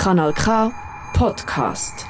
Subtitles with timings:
[0.00, 0.72] Kanal K
[1.12, 2.06] Podcast.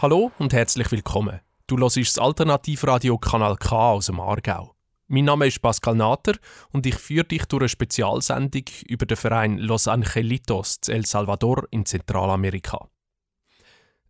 [0.00, 1.40] Hallo und herzlich willkommen.
[1.66, 4.76] Du hörst das Alternativradio Kanal K aus dem Aargau.
[5.08, 6.34] Mein Name ist Pascal Nater
[6.70, 11.84] und ich führe dich durch eine Spezialsendung über den Verein Los Angelitos El Salvador in
[11.84, 12.88] Zentralamerika.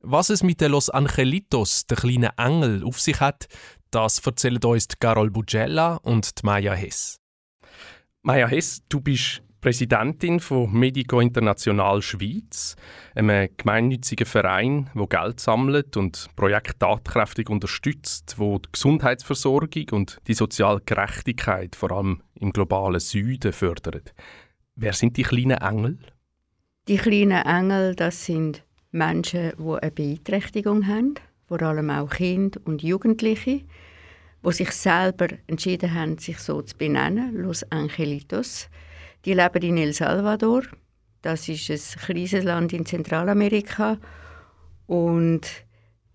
[0.00, 3.48] Was es mit den Los Angelitos, den kleinen Engel, auf sich hat,
[3.90, 7.18] das erzählen uns Carol Bugella und Maya Hess.
[8.20, 12.76] Maya Hess, du bist Präsidentin von Medico International Schweiz,
[13.14, 20.34] einem gemeinnützigen Verein, wo Geld sammelt und Projekte tatkräftig unterstützt, wo die Gesundheitsversorgung und die
[20.34, 24.14] soziale Gerechtigkeit vor allem im globalen Süden fördert.
[24.76, 25.98] Wer sind die kleinen Engel?
[26.86, 31.14] Die kleinen Engel, das sind Menschen, die eine Beeinträchtigung haben,
[31.46, 33.62] vor allem auch Kinder und Jugendliche,
[34.44, 38.68] die sich selber entschieden haben, sich so zu benennen, Los Angelitos.
[39.24, 40.62] Die leben in El Salvador.
[41.22, 43.98] Das ist ein kleines Land in Zentralamerika.
[44.86, 45.66] Und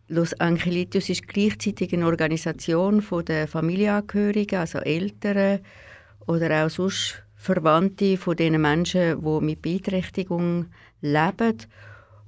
[0.10, 5.60] Los Angelitos ist gleichzeitig eine Organisation der Familienangehörigen, also Eltern
[6.28, 10.68] oder auch sonst Verwandte von den Menschen, die mit Beeinträchtigung
[11.02, 11.58] leben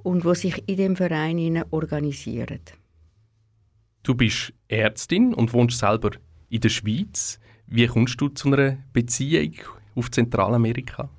[0.03, 2.61] und wo sich in dem Verein organisieren.
[4.03, 6.11] Du bist Ärztin und wohnst selber
[6.49, 7.39] in der Schweiz.
[7.67, 9.53] Wie kommst du zu einer Beziehung
[9.95, 11.09] auf Zentralamerika?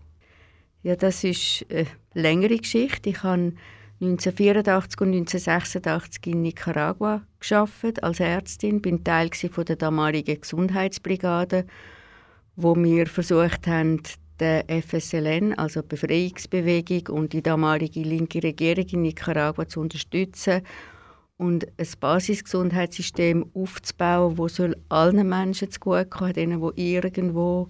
[0.83, 3.11] Ja, das ist eine längere Geschichte.
[3.11, 3.53] Ich habe
[4.01, 11.67] 1984 und 1986 in Nicaragua geschafft als Ärztin, bin Teil der damaligen Gesundheitsbrigade,
[12.57, 14.03] wo wir versucht haben,
[14.39, 20.61] der FSLN, also die Befreiungsbewegung und die damalige linke Regierung in Nicaragua zu unterstützen
[21.39, 27.69] und ein Basisgesundheitssystem aufzubauen, das allen Menschen zugutekommen soll, denen, die irgendwo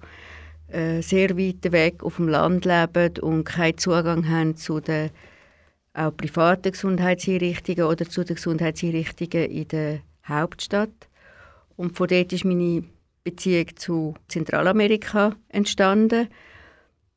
[0.68, 5.10] sehr weit weg auf dem Land leben und keinen Zugang haben zu den
[5.94, 11.08] auch privaten Gesundheitseinrichtungen oder zu den Gesundheitseinrichtungen in der Hauptstadt.
[11.76, 12.84] Und von dort ist meine
[13.24, 16.28] Beziehung zu Zentralamerika entstanden.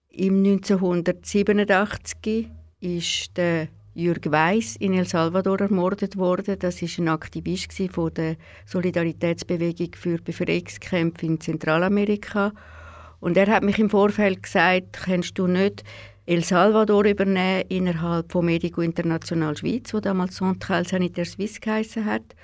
[0.09, 2.49] Im 1987
[2.79, 6.57] ist der Jürg Weiss in El Salvador ermordet worden.
[6.59, 12.53] Das ist ein Aktivist von der Solidaritätsbewegung für Befreiungskämpfe in Zentralamerika.
[13.19, 15.83] Und er hat mich im Vorfeld gesagt, kannst du nicht
[16.25, 22.35] El Salvador übernehmen innerhalb von Medico International Schweiz, wo damals Central Sanitaire Suisse geheißen hat.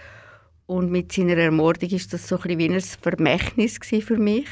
[0.65, 4.47] Und mit seiner Ermordung ist das so ein wie ein Vermächtnis für mich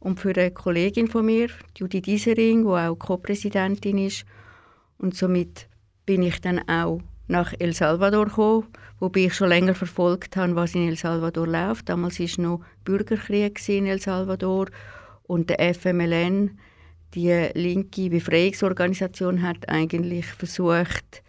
[0.00, 4.24] und für eine Kollegin von mir, Judy Diesering, die auch Co-Präsidentin ist.
[4.98, 5.68] Und somit
[6.06, 8.66] bin ich dann auch nach El Salvador gekommen,
[9.00, 11.88] wobei ich schon länger verfolgt habe, was in El Salvador läuft.
[11.88, 14.68] Damals war noch Bürgerkrieg in El Salvador
[15.26, 16.58] und der FMLN,
[17.14, 21.22] die linke Befreiungsorganisation, hat eigentlich versucht,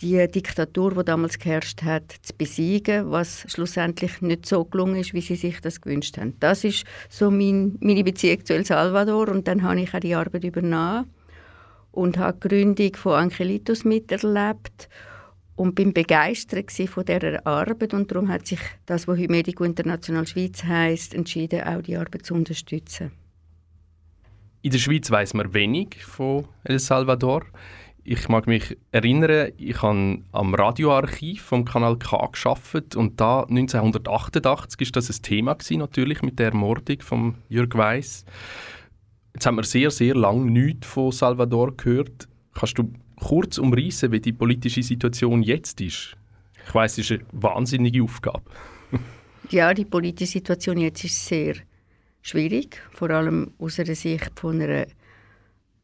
[0.00, 5.20] die Diktatur, die damals geherrscht hat, zu besiegen, was schlussendlich nicht so gelungen ist, wie
[5.20, 6.36] sie sich das gewünscht haben.
[6.40, 10.14] Das ist so mein, meine Beziehung zu El Salvador und dann habe ich auch die
[10.14, 11.10] Arbeit übernommen
[11.92, 14.88] und habe die Gründung von Angelitos miterlebt
[15.56, 20.26] und bin begeistert von dieser Arbeit und darum hat sich das, was heute Medico International
[20.26, 23.12] Schweiz heißt, entschieden, auch die Arbeit zu unterstützen.
[24.62, 27.44] In der Schweiz weiß man wenig von El Salvador.
[28.02, 34.80] Ich mag mich erinnern, ich habe am Radioarchiv vom Kanal K geschafft und da 1988
[34.80, 38.24] ist das ein Thema gewesen, natürlich mit der Ermordung von Jürg Weiss.
[39.34, 42.28] Jetzt haben wir sehr, sehr lange nichts von Salvador gehört.
[42.54, 42.92] Kannst du
[43.24, 46.16] kurz umreißen, wie die politische Situation jetzt ist?
[46.66, 48.42] Ich weiß, es ist eine wahnsinnige Aufgabe.
[49.50, 51.54] ja, die politische Situation jetzt ist sehr
[52.22, 54.86] schwierig, vor allem aus der Sicht von einer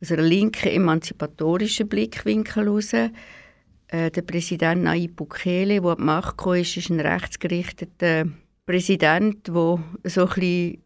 [0.02, 2.92] aus einem linken emanzipatorischen Blickwinkel heraus.
[2.94, 8.24] Äh, der Präsident Nayib Bukele, der die Macht kam, ist, ist ein rechtsgerichteter
[8.64, 9.54] Präsident, der
[10.04, 10.82] so ein bisschen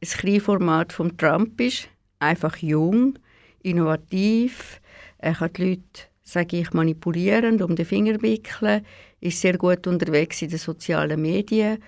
[0.00, 1.88] das Kleinformat von Trump ist.
[2.20, 3.18] Einfach jung,
[3.62, 4.80] innovativ.
[5.24, 8.84] Er kann die Leute, sage ich, manipulieren, um den Finger wickeln,
[9.20, 11.78] ist sehr gut unterwegs in den sozialen Medien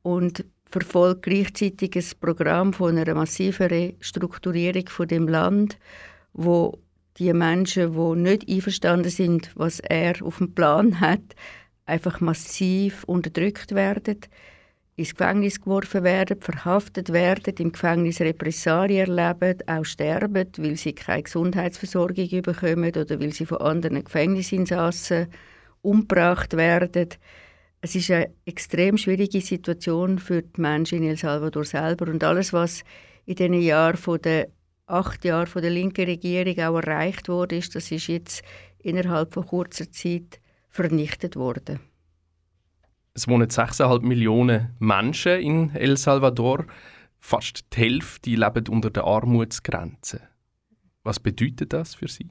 [0.00, 5.78] und verfolgt gleichzeitig ein Programm von einer massiven Restrukturierung von dem Land,
[6.32, 6.78] wo
[7.18, 11.36] die Menschen, die nicht einverstanden sind, was er auf dem Plan hat,
[11.84, 14.20] einfach massiv unterdrückt werden,
[14.98, 21.22] ins Gefängnis geworfen werden, verhaftet werden, im Gefängnis Repressalien erleben, auch sterben, weil sie keine
[21.22, 25.28] Gesundheitsversorgung bekommen oder weil sie von anderen Gefängnisinsassen
[25.82, 27.10] umgebracht werden.
[27.80, 32.52] Es ist eine extrem schwierige Situation für die Menschen in El Salvador selber und alles,
[32.52, 32.82] was
[33.24, 34.48] in diesen Jahren von der
[34.86, 38.42] acht Jahren von der linken Regierung auch erreicht wurde, das ist jetzt
[38.80, 40.40] innerhalb von kurzer Zeit
[40.70, 41.78] vernichtet worden.
[43.18, 46.66] Es wohnen 6,5 Millionen Menschen in El Salvador.
[47.18, 50.20] Fast die Hälfte leben unter der Armutsgrenze.
[51.02, 52.30] Was bedeutet das für sie?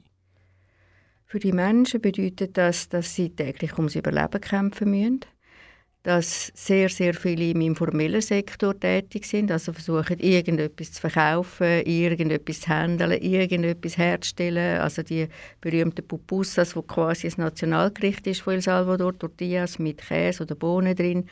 [1.26, 5.20] Für die Menschen bedeutet das, dass sie täglich ums Überleben kämpfen müssen
[6.04, 12.60] dass sehr, sehr viele im informellen Sektor tätig sind, also versuchen, irgendetwas zu verkaufen, irgendetwas
[12.60, 14.80] zu handeln, irgendetwas herzustellen.
[14.80, 15.28] Also die
[15.60, 20.94] berühmten Pupusas, wo quasi das Nationalgericht ist von El Salvador, Tortillas mit Käse oder Bohnen
[20.94, 21.28] drin,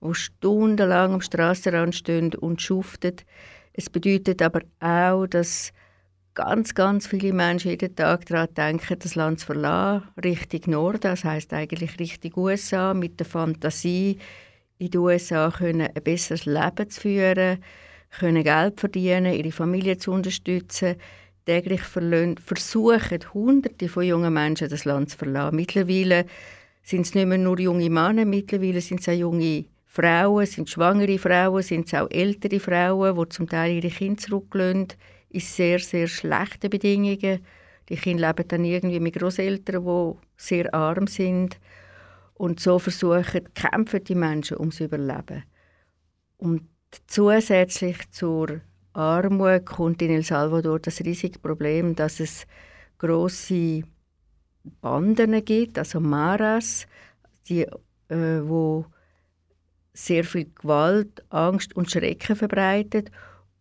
[0.00, 3.16] wo stundenlang am Strassenrand stehen und schuften.
[3.72, 5.72] Es bedeutet aber auch, dass
[6.34, 11.24] ganz, ganz viele Menschen jeden Tag daran denken, das Land zu verlassen, Richtung Norden, das
[11.24, 14.18] heißt eigentlich Richtung USA, mit der Fantasie,
[14.78, 17.58] in den USA können ein besseres Leben zu führen,
[18.18, 20.96] können Geld verdienen, ihre Familie zu unterstützen.
[21.46, 25.56] Täglich versuchen Hunderte von jungen Menschen das Land zu verlassen.
[25.56, 26.26] Mittlerweile
[26.82, 31.18] sind es nicht mehr nur junge Männer, mittlerweile sind es auch junge Frauen, sind schwangere
[31.18, 34.88] Frauen, sind es auch ältere Frauen, die zum Teil ihre Kinder zurücklassen
[35.34, 37.44] in sehr, sehr schlechten Bedingungen.
[37.88, 41.58] Die Kinder leben dann irgendwie mit Großeltern, die sehr arm sind.
[42.34, 45.44] Und so versuchen, kämpfen die Menschen ums Überleben.
[46.36, 46.68] Und
[47.06, 48.60] zusätzlich zur
[48.92, 52.46] Armut kommt in El Salvador das riesige Problem, dass es
[52.98, 53.82] große
[54.80, 56.86] Banden gibt, also Maras,
[57.48, 57.62] die,
[58.08, 58.86] äh, wo
[59.92, 63.10] sehr viel Gewalt, Angst und Schrecken verbreitet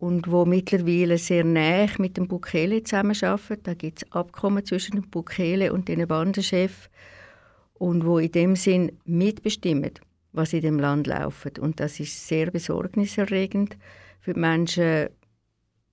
[0.04, 3.64] und wo mittlerweile sehr nah mit dem Bukele zusammenarbeiten.
[3.64, 6.90] Da gibt es Abkommen zwischen dem Bukele und den Bandenchef
[7.76, 9.92] und wo in dem Sinn mitbestimmen,
[10.34, 11.58] was in dem Land läuft.
[11.58, 13.78] Und das ist sehr besorgniserregend
[14.20, 15.08] für die Menschen.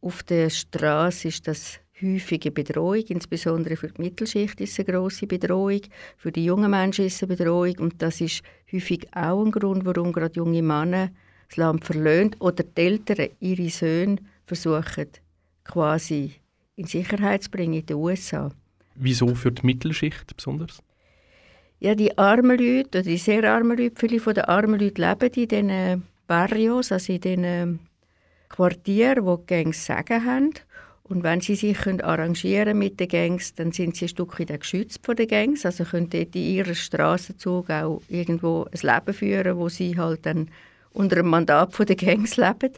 [0.00, 5.28] Auf der Straße ist das häufige Bedrohung, insbesondere für die Mittelschicht ist es eine grosse
[5.28, 5.82] Bedrohung,
[6.16, 7.78] für die jungen Menschen ist es eine Bedrohung.
[7.78, 8.42] Und das ist
[8.72, 11.10] häufig auch ein Grund, warum gerade junge Männer
[11.50, 14.16] das Land verlöhnt oder die Eltern ihre Söhne
[14.46, 15.08] versuchen
[15.64, 16.32] quasi
[16.76, 18.50] in Sicherheit zu bringen in den USA.
[18.94, 20.82] Wieso für die Mittelschicht besonders?
[21.78, 25.30] Ja, die armen Leute, oder die sehr armen Leute, viele von den armen Leuten leben
[25.34, 27.80] in diesen Barrios, also in diesen
[28.48, 30.54] Quartieren, wo die Gangs Sagen haben.
[31.04, 34.60] Und wenn sie sich können arrangieren mit den Gangs, dann sind sie ein Stück weit
[34.60, 39.56] geschützt von den Gangs, also können dort in ihrem Straßenzug auch irgendwo ein Leben führen,
[39.56, 40.50] wo sie halt dann
[40.92, 42.72] unter dem Mandat der Gangs leben.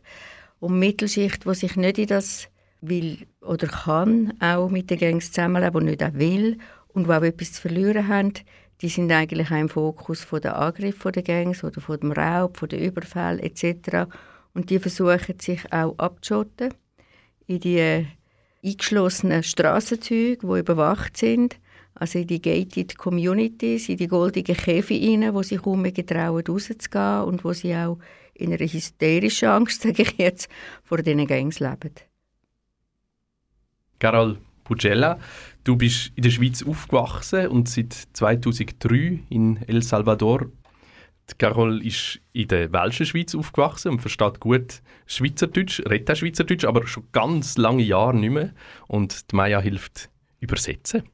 [0.61, 2.49] Und Mittelschicht, die sich nicht in das
[2.81, 7.23] will oder kann, auch mit den Gangs zusammenleben und nicht auch will und die auch
[7.23, 8.35] etwas zu verlieren haben,
[8.81, 12.85] die sind eigentlich auch im Fokus der Angriff der Gangs oder von Raub, von den
[12.85, 14.11] Überfällen etc.
[14.55, 16.75] Und die versuchen sich auch abzuschotten
[17.47, 18.07] in die
[18.65, 21.57] eingeschlossenen Strassenzüge, die überwacht sind
[21.95, 26.45] also in die gated communities, in die goldenen Käfige rein, wo sie kaum mehr getrauen,
[26.47, 27.99] rauszugehen und wo sie auch
[28.35, 30.49] in einer hysterischen Angst, sage ich jetzt,
[30.83, 31.93] vor diesen Gangs leben.
[33.99, 35.19] Carol Pugella,
[35.65, 40.47] du bist in der Schweiz aufgewachsen und seit 2003 in El Salvador.
[41.31, 46.65] Die Carol ist in der welschen Schweiz aufgewachsen und versteht gut Schweizerdeutsch, redet auch Schweizerdeutsch,
[46.65, 48.53] aber schon ganz lange Jahre nicht mehr.
[48.89, 51.05] Und die Maya hilft übersetzen.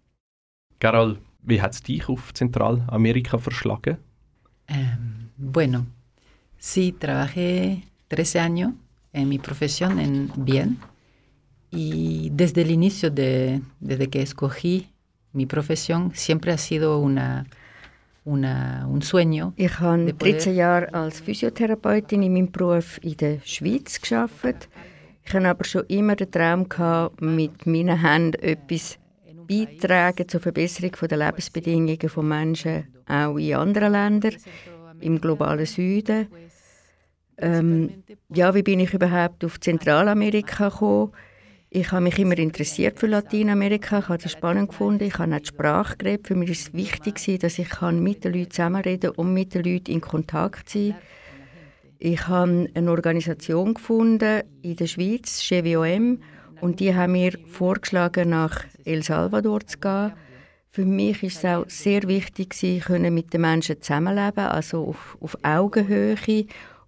[0.79, 3.99] Carol, wie hat es dich auf Zentralamerika verschlagen?
[4.71, 5.87] Um, bueno,
[6.59, 8.73] sí, trabajé 13 años
[9.13, 10.79] en mi profesión en Bien
[11.71, 14.89] y desde el inicio, de, desde que escogí
[15.33, 17.47] mi profesión, siempre ha sido una,
[18.25, 19.53] una, un sueño.
[19.57, 24.69] Ich habe 13 Jahre als Physiotherapeutin in meinem Beruf in der Schweiz gearbeitet.
[25.25, 28.99] Ich hatte aber schon immer den Traum, gehabt, mit meinen Händen etwas
[29.49, 34.37] beitragen zur Verbesserung der Lebensbedingungen von Menschen auch in anderen Ländern,
[35.01, 36.29] im globalen Süden.
[37.39, 38.03] Ähm,
[38.35, 41.13] ja, wie bin ich überhaupt auf Zentralamerika gekommen?
[41.71, 45.39] Ich habe mich immer interessiert für Lateinamerika, ich habe es spannend gefunden, ich habe auch
[45.39, 46.27] die Sprache geredet.
[46.27, 49.93] Für mich war es wichtig, dass ich mit den Leuten zusammenreden und mit den Leuten
[49.93, 51.01] in Kontakt sein kann.
[52.01, 56.21] Ich habe eine Organisation gefunden in der Schweiz, GWOM,
[56.61, 60.13] und die haben mir vorgeschlagen, nach El Salvador zu gehen.
[60.71, 65.37] Für mich ist es auch sehr wichtig, können mit den Menschen zusammenleben, also auf, auf
[65.43, 66.17] Augenhöhe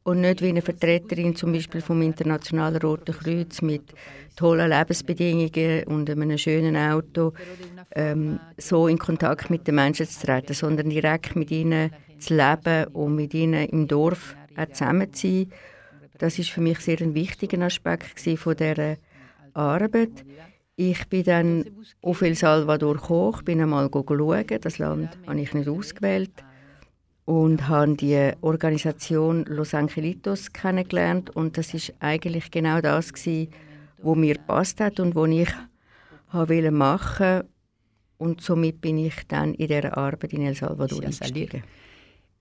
[0.03, 3.83] und nicht wie eine Vertreterin zum Beispiel vom Internationalen Roten Kreuz mit
[4.37, 7.33] tollen Lebensbedingungen und einem schönen Auto
[7.95, 12.87] ähm, so in Kontakt mit den Menschen zu treten, sondern direkt mit ihnen zu leben
[12.93, 15.53] und mit ihnen im Dorf auch zusammen zu sein.
[16.19, 18.97] Das ist für mich sehr ein wichtiger Aspekt von dieser
[19.55, 20.25] Arbeit.
[20.77, 21.65] Ich bin dann
[22.03, 24.45] auf El Salvador gekommen, bin einmal schauen.
[24.61, 26.33] Das Land habe ich nicht ausgewählt
[27.27, 33.51] und habe die Organisation Los Angelitos kennengelernt und das ist eigentlich genau das gewesen,
[34.03, 35.51] wo mir passt hat und wo ich
[36.33, 37.43] wollte machen
[38.19, 41.63] und somit bin ich dann in der Arbeit in El Salvador eingestiegen.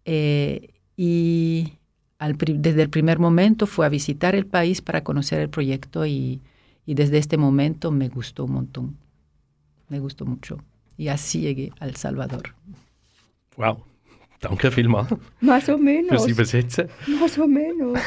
[0.05, 1.71] Eh, y
[2.17, 6.41] al, desde el primer momento fue a visitar el país para conocer el proyecto y,
[6.89, 8.98] y desde este momento me gustó un montón,
[9.89, 10.58] me gustó mucho
[10.98, 12.55] y así llegué a El Salvador.
[13.58, 13.84] Wow,
[14.41, 15.13] Danke vielmals.
[15.39, 16.10] Más o menos.
[16.10, 16.89] Fürs Übersetzen.
[17.19, 18.00] Más o menos.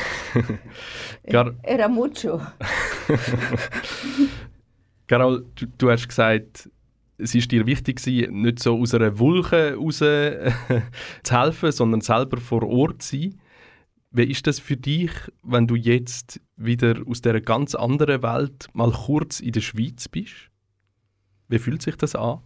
[1.29, 2.41] Gar Era mucho.
[5.07, 6.69] Carol, du, du, hast gesagt,
[7.19, 10.83] es ist dir wichtig nicht so aus einer Wolke raus zu
[11.31, 13.39] helfen, sondern selber vor Ort zu sein.
[14.11, 15.13] Wie ist das für dich,
[15.45, 20.51] wenn du jetzt wieder aus dieser ganz anderen Welt mal kurz in der Schweiz bist?
[21.49, 22.41] Wie fühlt sich das an?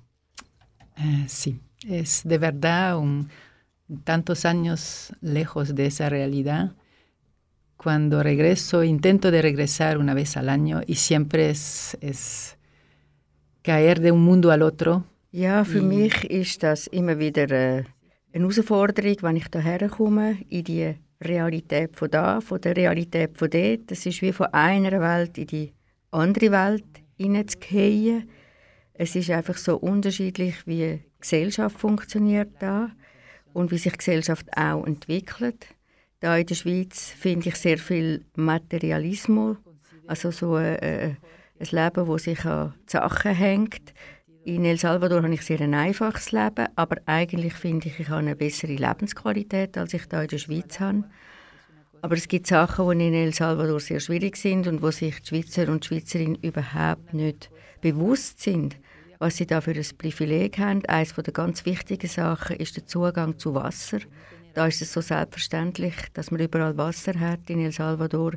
[0.98, 3.28] Uh, sí, es de verdad un,
[4.04, 6.74] tantos años lejos de esa realidad,
[7.76, 12.56] cuando regreso, intento de regresar una vez al año y siempre es, es
[13.62, 15.04] caer de un mundo al otro.
[15.32, 17.84] Ja, für mich ist das immer wieder äh,
[18.32, 23.50] eine Herausforderung, wenn ich hierher komme, in die Realität von da, von der Realität von
[23.50, 23.90] dort.
[23.90, 25.72] Das ist wie von einer Welt in die
[26.10, 26.84] andere Welt
[27.16, 28.28] hineinzugehen.
[28.94, 32.90] Es ist einfach so unterschiedlich, wie Gesellschaft funktioniert da
[33.52, 35.66] und wie sich Gesellschaft auch entwickelt.
[36.20, 39.58] Da in der Schweiz finde ich sehr viel Materialismus,
[40.06, 41.14] also so äh, äh
[41.58, 43.94] ein Leben, das sich an Sachen hängt.
[44.46, 48.20] In El Salvador habe ich sehr ein einfaches Leben, aber eigentlich finde ich, ich habe
[48.20, 51.02] eine bessere Lebensqualität, als ich da in der Schweiz habe.
[52.00, 55.26] Aber es gibt Sachen, die in El Salvador sehr schwierig sind und wo sich die
[55.26, 57.50] Schweizer und Schweizerinnen überhaupt nicht
[57.80, 58.76] bewusst sind
[59.18, 60.84] was sie da für ein Privileg haben.
[60.86, 63.98] Eines der ganz wichtigen Sachen ist der Zugang zu Wasser.
[64.54, 68.32] Da ist es so selbstverständlich, dass man überall Wasser hat in El Salvador.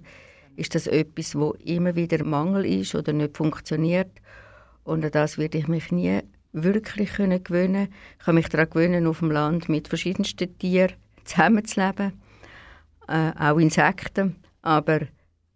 [0.55, 4.09] Ist das etwas, wo immer wieder Mangel ist oder nicht funktioniert?
[4.89, 7.89] Und an das werde ich mich nie wirklich können gewöhnen.
[8.17, 12.13] Ich kann mich daran gewöhnen, auf dem Land mit verschiedensten Tieren zusammenzuleben,
[13.07, 15.01] äh, auch Insekten, aber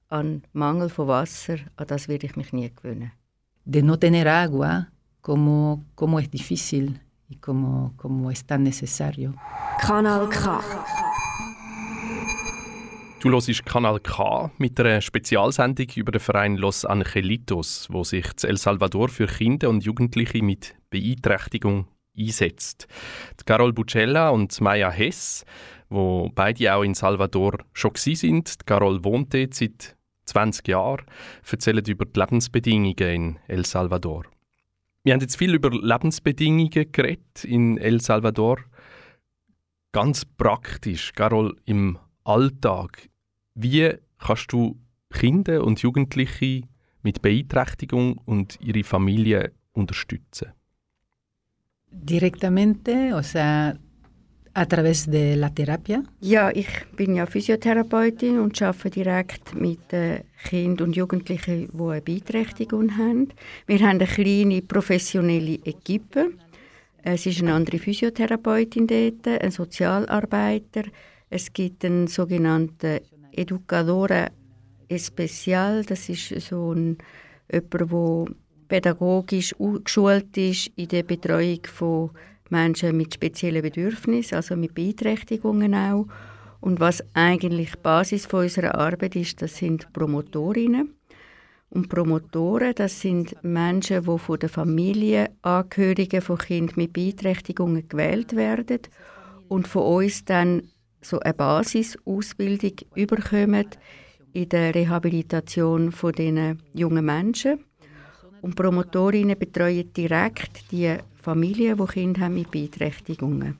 [0.09, 3.11] an Mangel von Wasser, an das werde ich mich nie gewöhnen.
[3.65, 4.87] De no tener agua
[5.21, 9.33] cómo, cómo es difícil y cómo, cómo es tan necesario.
[9.79, 10.61] Kanal K.
[13.23, 18.49] Du hörst Kanal K mit einer Spezialsendung über den Verein Los Angelitos, wo sich in
[18.49, 21.87] El Salvador für Kinder und Jugendliche mit Beeinträchtigung
[22.19, 22.85] einsetzt.
[23.39, 25.45] Die Carol Bucella und Maya Hess,
[25.87, 28.57] wo beide auch in Salvador schon sind.
[28.65, 31.05] Carol wohnt dort seit 20 Jahren,
[31.49, 34.25] erzählen über die Lebensbedingungen in El Salvador.
[35.05, 38.57] Wir haben jetzt viel über Lebensbedingungen geredet in El Salvador.
[39.93, 43.12] Ganz praktisch, Carol, im Alltag.
[43.55, 44.79] Wie kannst du
[45.11, 46.61] Kinder und Jugendliche
[47.03, 50.53] mit Beeinträchtigung und ihre Familie unterstützen?
[51.91, 53.77] Directamente, o sea,
[54.55, 56.03] A través de la terapia?
[56.19, 62.01] Ja, ich bin ja Physiotherapeutin und arbeite direkt mit äh, Kindern und Jugendlichen, die eine
[62.01, 63.29] Beeinträchtigung haben.
[63.65, 66.33] Wir haben eine kleine professionelle Equipe.
[67.01, 70.83] Es ist eine andere Physiotherapeutin dort, ein Sozialarbeiter.
[71.31, 72.99] Es gibt einen sogenannten
[73.35, 74.29] Educadora
[74.87, 75.83] Especial.
[75.83, 76.97] Das ist so ein,
[77.51, 78.35] jemand, der
[78.67, 82.11] pädagogisch geschult ist in der Betreuung von
[82.49, 86.07] Menschen mit speziellen Bedürfnissen, also mit Beeinträchtigungen auch.
[86.61, 90.95] Und was eigentlich die Basis von unserer Arbeit ist, das sind Promotorinnen.
[91.69, 98.79] Und Promotoren, das sind Menschen, die von den Familienangehörigen von Kindern mit Beeinträchtigungen gewählt werden
[99.49, 100.61] und von uns dann
[101.03, 103.67] so eine Basisausbildung überkommen
[104.33, 107.63] in der Rehabilitation von diesen jungen Menschen.
[108.41, 113.57] Und Promotorinnen betreuen direkt die Familien, die Kinder haben mit Beeinträchtigungen.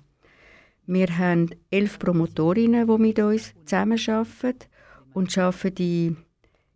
[0.86, 4.68] Wir haben elf Promotorinnen, die mit uns zusammenarbeiten
[5.14, 6.18] und arbeiten in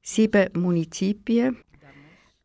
[0.01, 1.57] sieben Munizipien.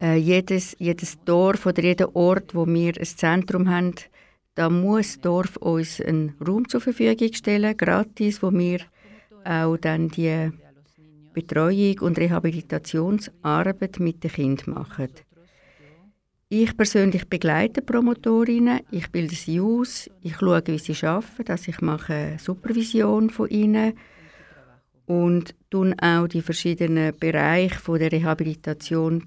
[0.00, 3.94] Äh, jedes, jedes Dorf oder jeder Ort, wo wir ein Zentrum haben,
[4.54, 8.80] da muss das Dorf uns einen Raum zur Verfügung stellen, gratis, wo wir
[9.44, 10.50] auch dann die
[11.32, 15.09] Betreuung und Rehabilitationsarbeit mit den Kindern machen.
[16.50, 21.80] Ich persönlich begleite Promotorinnen, ich bilde sie aus, ich schaue, wie sie arbeiten, also ich
[21.80, 23.94] mache Supervision von ihnen
[25.06, 29.25] und tun auch die verschiedenen Bereiche der Rehabilitation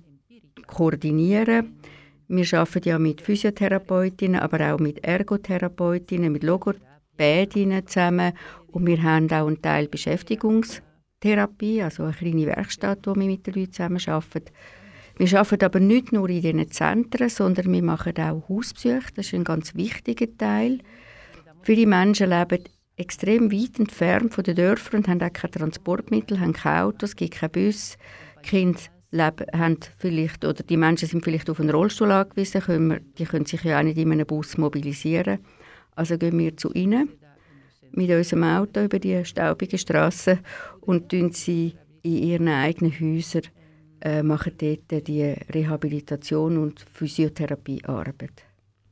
[0.67, 1.79] koordinieren.
[2.27, 8.33] Wir arbeiten ja mit Physiotherapeutinnen, aber auch mit Ergotherapeutinnen, mit Logopädinnen zusammen
[8.67, 13.53] und wir haben auch einen Teil Beschäftigungstherapie, also eine kleine Werkstatt, wo wir mit den
[13.53, 14.51] Leuten zusammen arbeiten.
[15.17, 19.13] Wir arbeiten aber nicht nur in diesen Zentren, sondern wir machen auch Hausbesuche.
[19.15, 20.79] Das ist ein ganz wichtiger Teil.
[21.61, 22.63] Viele Menschen leben
[22.97, 27.35] extrem weit entfernt von den Dörfern und haben auch keine Transportmittel, haben keine Autos, gibt
[27.35, 27.97] keinen Bus.
[28.41, 28.79] Kinder
[29.15, 33.25] leben, haben vielleicht, oder die Menschen sind vielleicht auf einen Rollstuhl angewiesen, können wir, die
[33.25, 35.39] können sich ja auch nicht in einem Bus mobilisieren.
[35.95, 37.09] Also gehen wir zu ihnen
[37.91, 40.39] mit unserem Auto über die staubigen Straßen
[40.81, 43.43] und tun sie in ihren eigenen Häusern
[44.01, 48.43] äh, machen dort die Rehabilitation und Physiotherapiearbeit.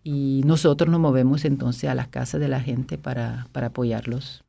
[0.06, 4.44] Y nosotros nos movemos entonces a las casas de la gente para, para apoyarlos.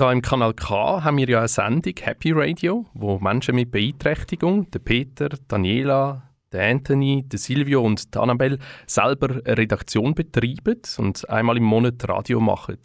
[0.00, 4.70] Da im Kanal K haben wir ja eine Sendung Happy Radio, wo Menschen mit Beeinträchtigung,
[4.70, 11.28] der Peter, Daniela, der Anthony, der Silvio und die Annabelle selber eine Redaktion betreiben und
[11.28, 12.78] einmal im Monat Radio machen.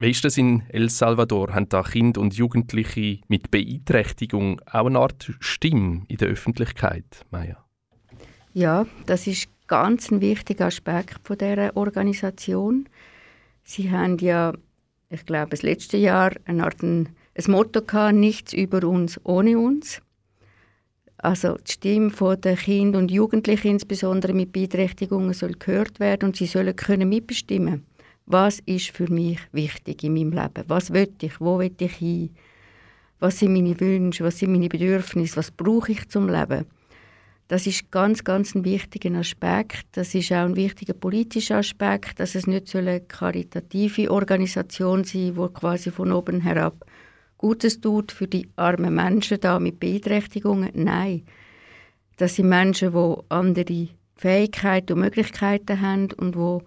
[0.00, 1.54] Wie ist das in El Salvador?
[1.54, 7.64] Haben da Kinder und Jugendliche mit Beeinträchtigung auch eine Art Stimme in der Öffentlichkeit, Maya?
[8.52, 12.86] Ja, das ist ganz ein wichtiger Aspekt von dieser Organisation.
[13.62, 14.52] Sie haben ja,
[15.12, 19.58] ich glaube, das letzte Jahr eine Art ein, ein Motto gehabt, nichts über uns ohne
[19.58, 20.00] uns.
[21.18, 26.46] Also die Stimme der Kinder und Jugendlichen, insbesondere mit Beeinträchtigungen, soll gehört werden und sie
[26.46, 27.86] sollen können mitbestimmen
[28.26, 32.30] was ist für mich wichtig in meinem Leben, was will ich, wo will ich hin,
[33.18, 36.66] was sind meine Wünsche, was sind meine Bedürfnisse, was brauche ich zum Leben.
[37.52, 39.84] Das ist ganz, ganz ein wichtiger Aspekt.
[39.92, 45.34] Das ist auch ein wichtiger politischer Aspekt, dass es nicht so eine karitative Organisation sein
[45.34, 46.86] soll, die quasi von oben herab
[47.36, 50.70] Gutes tut für die armen Menschen da mit Beeinträchtigungen.
[50.72, 51.26] Nein,
[52.16, 56.58] das sind Menschen, die andere Fähigkeiten und Möglichkeiten haben und die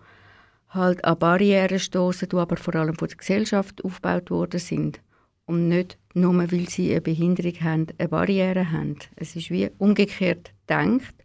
[0.70, 5.02] halt an Barrieren stoßen, die aber vor allem von der Gesellschaft aufgebaut worden sind
[5.48, 9.00] und nicht nur, weil sie eine Behinderung haben, eine Barriere haben.
[9.16, 11.16] Es ist wie umgekehrt denkt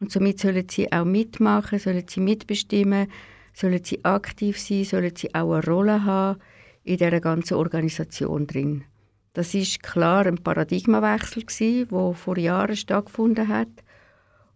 [0.00, 3.08] und somit sollen sie auch mitmachen, sollen sie mitbestimmen,
[3.52, 6.40] sollen sie aktiv sein, sollen sie auch eine Rolle haben
[6.84, 8.84] in dieser ganzen Organisation drin.
[9.32, 13.68] Das ist klar ein Paradigmawechsel gewesen, der vor Jahren stattgefunden hat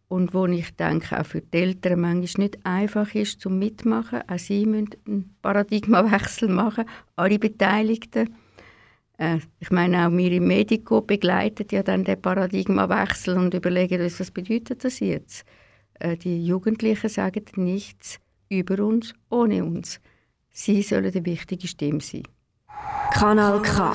[0.08, 4.22] und wo ich denke, auch für die Eltern manchmal nicht einfach ist zum Mitmachen.
[4.26, 8.34] Auch sie müssen einen Paradigmawechsel machen, alle Beteiligten.
[9.20, 14.18] Äh, ich meine, auch wir im Medico begleiten ja dann den Paradigmawechsel und überlegen uns,
[14.18, 15.44] was bedeutet das jetzt?
[15.98, 20.00] Äh, die Jugendlichen sagen nichts über uns ohne uns.
[20.50, 22.22] Sie sollen eine wichtige Stimme sein.
[23.12, 23.94] Kanal K.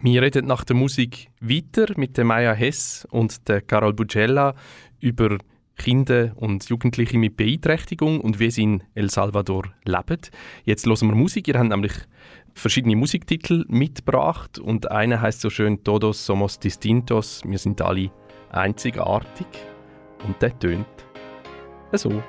[0.00, 4.54] Wir reden nach der Musik weiter mit der Maya Hess und der Carol Bugella
[5.00, 5.38] über
[5.76, 10.20] Kinder und Jugendliche mit Beeinträchtigung und wie sie in El Salvador leben.
[10.64, 11.48] Jetzt hören wir Musik.
[11.48, 11.92] Ihr habt nämlich
[12.54, 17.42] verschiedene Musiktitel mitgebracht und einer heißt so schön Todos somos distintos.
[17.46, 18.10] Wir sind alle
[18.50, 19.46] einzigartig
[20.26, 20.86] und der tönt
[21.92, 22.22] so.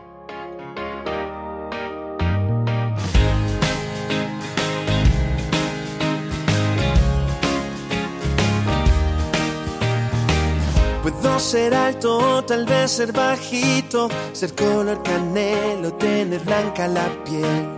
[11.54, 17.70] Ser alto, tal vez ser bajito, ser color canelo, tener blanca la piel.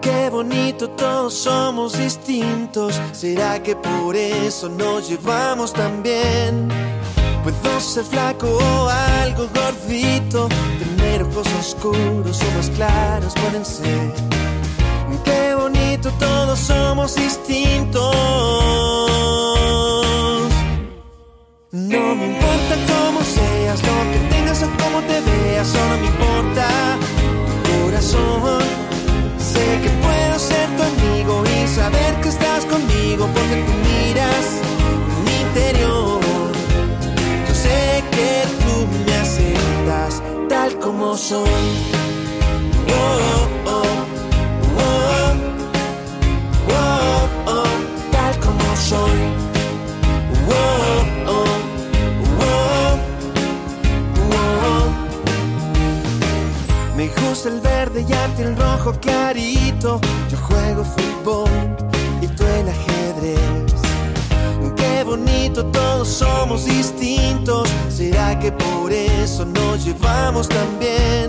[0.00, 3.00] Qué bonito, todos somos distintos.
[3.10, 6.68] ¿Será que por eso nos llevamos tan bien?
[7.42, 14.14] Puedo ser flaco o algo gordito, tener ojos oscuros o más claros pueden ser.
[15.24, 18.30] Qué bonito, todos somos distintos.
[21.72, 26.98] No me importa cómo seas, lo que tengas o cómo te veas, solo me importa
[27.62, 28.62] tu corazón.
[29.38, 34.46] Sé que puedo ser tu amigo y saber que estás conmigo porque tú miras
[35.24, 36.20] mi interior.
[37.46, 41.46] Yo sé que tú me aceptas tal como soy.
[42.88, 43.84] Oh, oh,
[46.66, 47.64] oh, oh,
[48.10, 49.50] tal como soy.
[57.30, 60.00] El verde y a ti el rojo clarito.
[60.28, 61.48] Yo juego fútbol
[62.20, 63.72] y tú el ajedrez.
[64.76, 67.68] Qué bonito, todos somos distintos.
[67.88, 71.28] ¿Será que por eso nos llevamos tan bien?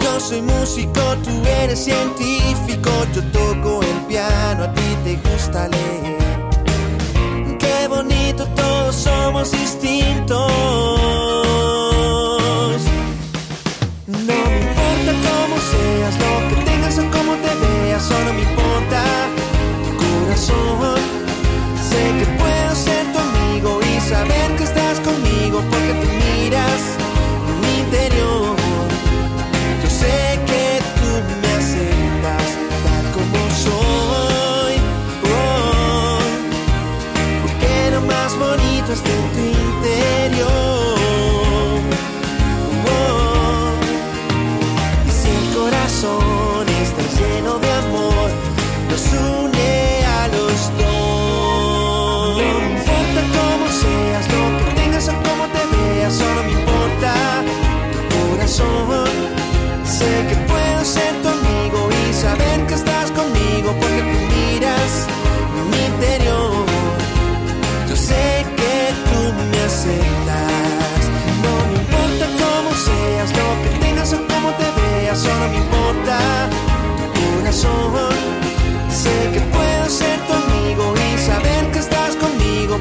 [0.00, 1.30] Yo soy músico, tú
[1.62, 2.90] eres científico.
[3.14, 5.89] Yo toco el piano, a ti te gusta leer.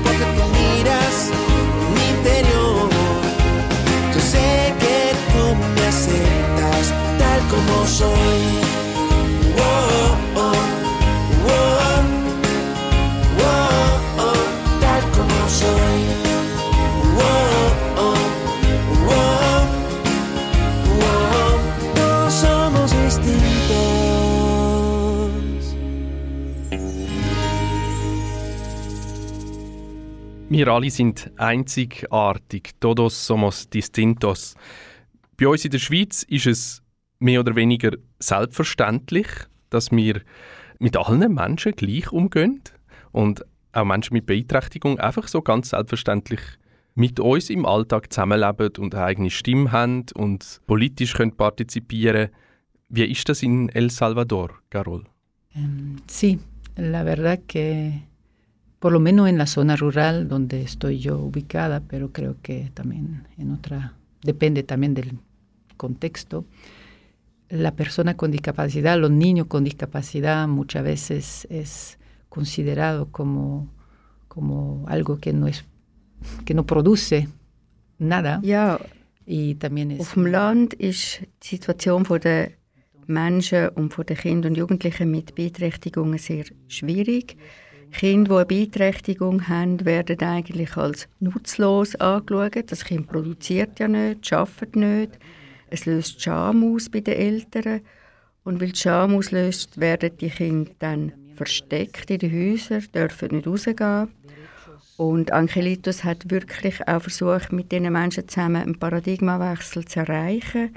[0.04, 1.16] Porque tú miras
[1.96, 2.90] mi interior.
[4.14, 4.98] Yo sé que
[5.34, 5.44] tú
[5.76, 8.19] me aceptas tal como soy.
[30.60, 32.72] Wir alle sind einzigartig.
[32.82, 34.56] Todos somos distintos.
[35.38, 36.84] Bei uns in der Schweiz ist es
[37.18, 39.28] mehr oder weniger selbstverständlich,
[39.70, 40.20] dass wir
[40.78, 42.62] mit allen Menschen gleich umgehen
[43.14, 46.42] und auch Menschen mit Beeinträchtigung einfach so ganz selbstverständlich
[46.94, 52.32] mit uns im Alltag zusammenleben und eine eigene Stimme haben und politisch können partizipieren
[52.90, 55.06] Wie ist das in El Salvador, Carol?
[55.56, 56.38] Em, Sí,
[56.76, 58.09] la verdad que
[58.80, 63.28] por lo menos en la zona rural donde estoy yo ubicada, pero creo que también
[63.38, 65.20] en otra, depende también del
[65.78, 66.46] contexto,
[67.50, 71.98] la persona con discapacidad, los niños con discapacidad muchas veces es
[72.30, 73.68] considerado como,
[74.28, 75.66] como algo que no es
[76.46, 77.30] que no produce
[77.98, 78.42] nada.
[78.44, 78.80] Ja,
[79.26, 82.52] y también es auf dem Land ist die Situation der
[83.08, 87.38] Menschen und von den Kindern und Jugendlichen mit Beeinträchtigungen sehr schwierig.
[87.92, 92.72] Kinder, die eine Beeinträchtigung haben, werden eigentlich als nutzlos angeschaut.
[92.72, 95.20] Das Kind produziert ja nicht, arbeitet nicht.
[95.70, 97.82] Es löst Scham aus bei den Eltern.
[98.44, 103.48] Und weil die Scham auslöst, werden die Kinder dann versteckt in den Häusern, dürfen nicht
[103.48, 104.10] rausgehen.
[104.98, 110.76] Und Angelitos hat wirklich auch versucht, mit diesen Menschen zusammen einen Paradigmawechsel zu erreichen.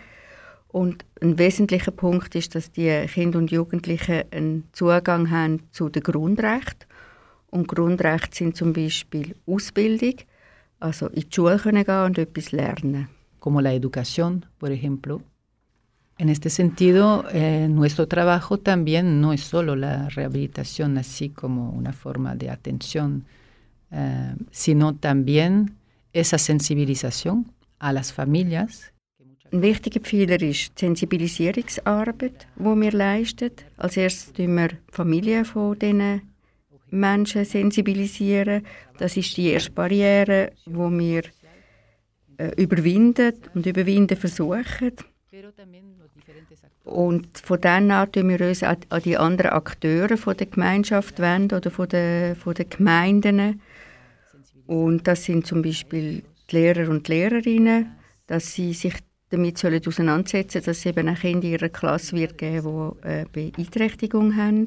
[0.69, 6.03] Und ein wesentlicher Punkt ist, dass die Kinder und Jugendlichen einen Zugang haben zu den
[6.03, 6.92] Grundrechten.
[7.53, 10.17] Und Grundrechte sind zum Beispiel Ausbildung,
[10.81, 13.09] also in die Schule können gehen und etwas lernen.
[13.43, 15.21] como la educación, por ejemplo.
[16.17, 21.93] En este sentido, eh, nuestro trabajo también no es solo la rehabilitación así como una
[21.93, 23.25] forma de atención,
[23.91, 25.75] eh, sino también
[26.13, 28.93] esa sensibilización a las familias.
[29.51, 33.51] Ein wichtiger Pfeiler ist die Sensibilisierungsarbeit, die wir leisten.
[33.77, 36.23] Als erstes tun wir die Familien von diesen
[36.93, 38.65] Menschen sensibilisieren.
[38.99, 41.23] Das ist die erste Barriere, die wir
[42.39, 44.93] äh, überwinden und überwinden versuchen.
[46.85, 51.19] Und von dann an tun wir uns an, an die anderen Akteure von der Gemeinschaft
[51.21, 53.61] wenden oder von den, von den Gemeinden.
[54.67, 57.93] Und das sind zum Beispiel die Lehrer und Lehrerinnen,
[58.27, 58.95] dass sie sich
[59.31, 63.25] damit sollen auseinandersetzen dass es eben auch Kinder in ihrer Klasse wird geben, die äh,
[63.33, 64.67] Beeinträchtigung haben.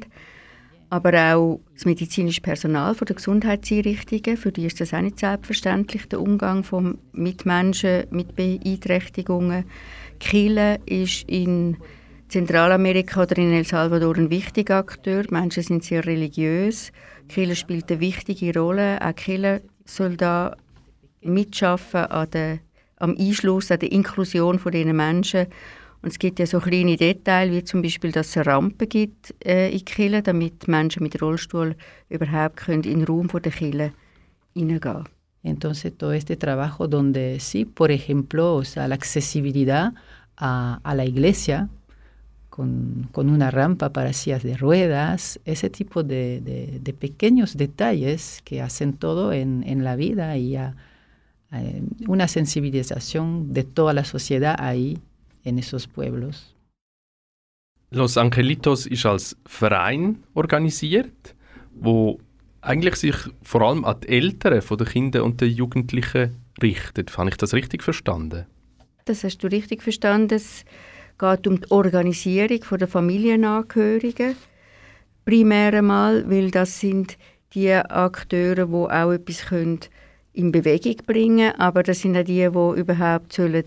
[0.88, 6.08] Aber auch das medizinische Personal von der Gesundheitseinrichtungen, für die ist das auch nicht selbstverständlich,
[6.08, 9.64] der Umgang von, mit Menschen mit Beeinträchtigungen.
[10.20, 11.76] Kille ist in
[12.28, 15.24] Zentralamerika oder in El Salvador ein wichtiger Akteur.
[15.24, 16.92] Die Menschen sind sehr religiös.
[17.28, 19.00] Kille spielt eine wichtige Rolle.
[19.00, 20.56] Auch Kille soll da
[21.20, 22.58] mitschaffen an der,
[22.96, 25.46] am Einschluss, an der Inklusion von diesen Menschen.
[26.06, 29.34] Und es gibt ja so kleine Details, wie zum Beispiel, dass es eine Rampe gibt
[29.44, 31.74] äh, in Kille, damit Menschen mit Rollstuhl
[32.08, 33.92] überhaupt können in den Raum der Kille
[34.54, 35.08] hineingehen
[35.42, 39.94] Entonces, todo este trabajo donde sí, por ejemplo, o sea, la accesibilidad
[40.36, 41.70] a, a la iglesia
[42.50, 48.42] con, con, una rampa para sillas de ruedas, ese tipo de, de, de pequeños detalles
[48.44, 50.76] que hacen todo en, en la vida y a,
[51.50, 51.62] a,
[52.06, 55.00] una sensibilización de toda la sociedad ahí
[55.46, 56.54] en esos pueblos.
[57.90, 61.34] Los Angelitos ist als Verein organisiert,
[61.72, 62.18] wo
[62.60, 67.16] eigentlich sich vor allem an die Eltern von den Kindern und den Jugendlichen richtet.
[67.16, 68.46] Habe ich das richtig verstanden?
[69.04, 70.34] Das hast du richtig verstanden.
[70.34, 70.64] Es
[71.16, 74.34] geht um die Organisierung der Familienangehörigen.
[75.24, 77.16] Primär einmal, weil das sind
[77.54, 79.80] die Akteure, die auch etwas können
[80.32, 83.64] in Bewegung bringen können, aber das sind auch die, die überhaupt sollen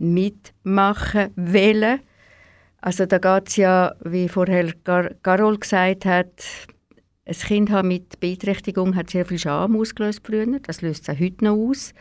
[0.00, 2.00] mitmachen wollen.
[2.80, 6.44] Also da geht es ja, wie vorher Gar Carol gesagt hat,
[7.26, 10.58] ein Kind mit Beeinträchtigung hat sehr viel Scham ausgelöst früher.
[10.60, 11.92] Das löst es auch heute noch aus.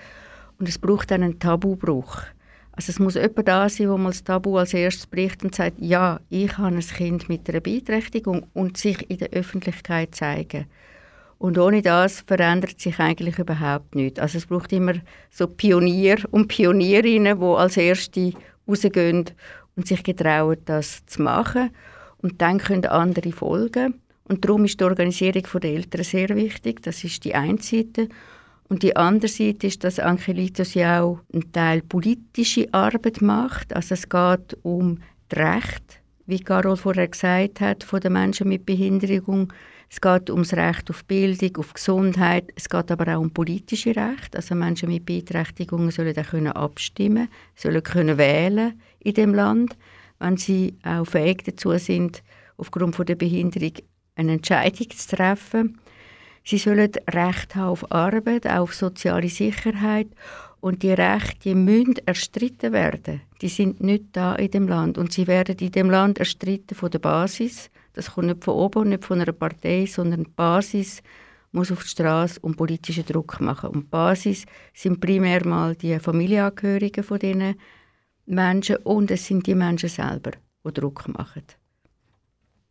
[0.58, 2.24] Und es braucht dann einen Tabubruch.
[2.72, 5.80] Also es muss jemand da sein, wo man das Tabu als erstes bricht und sagt,
[5.80, 10.66] ja, ich habe ein Kind mit einer Beeinträchtigung und sich in der Öffentlichkeit zeigen.
[11.40, 14.20] Und ohne das verändert sich eigentlich überhaupt nichts.
[14.20, 14.94] Also es braucht immer
[15.32, 18.34] so Pionier und Pionierinnen, die als Erste
[18.68, 19.26] rausgehen
[19.76, 21.72] und sich getrauen, das zu machen.
[22.18, 24.02] Und dann können andere folgen.
[24.26, 26.84] Und darum ist die Organisierung der Eltern sehr wichtig.
[26.84, 28.10] Das ist die eine Seite.
[28.68, 33.74] Und die andere Seite ist, dass Angelitos ja auch einen Teil politische Arbeit macht.
[33.74, 35.00] Also es geht um
[35.30, 39.54] das Recht, wie Carol vorher gesagt hat, von den Menschen mit Behinderung.
[39.92, 42.52] Es geht um das Recht auf Bildung, auf Gesundheit.
[42.56, 44.38] Es geht aber auch um politische Rechte.
[44.38, 49.76] Also Menschen mit Beeinträchtigungen sollen auch können abstimmen, sollen können wählen in dem Land,
[50.20, 52.24] wenn sie auch fähig dazu sind,
[52.58, 53.74] aufgrund von der Behinderung
[54.16, 55.80] eine Entscheidung zu treffen.
[56.44, 60.08] Sie sollen Recht haben auf Arbeit, auf soziale Sicherheit
[60.62, 63.22] und die Rechte die müssen erstritten werden.
[63.42, 66.92] Die sind nicht da in dem Land und sie werden in dem Land erstritten von
[66.92, 67.70] der Basis.
[67.94, 71.02] Das kommt nicht von oben nicht von einer Partei, sondern die Basis
[71.52, 73.70] muss auf die Straße und politischen Druck machen.
[73.70, 77.56] Und die Basis sind primär mal die Familienangehörigen von diesen
[78.26, 80.32] Menschen und es sind die Menschen selber,
[80.66, 81.44] die Druck machen.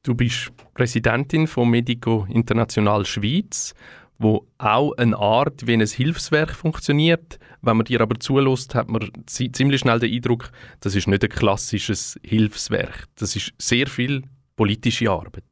[0.05, 3.75] Du bist Präsidentin von Medico International Schweiz,
[4.19, 7.39] wo auch eine Art wie ein Hilfswerk funktioniert.
[7.63, 10.51] Wenn man dir aber zulässt, hat man ziemlich schnell den Eindruck,
[10.81, 13.05] das ist nicht ein klassisches Hilfswerk.
[13.17, 14.23] Das ist sehr viel
[14.59, 15.45] politische Arbeit.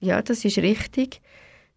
[0.00, 1.20] Ja, das ist richtig.